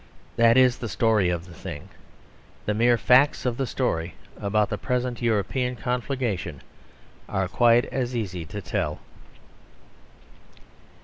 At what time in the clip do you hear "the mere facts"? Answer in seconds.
2.65-3.45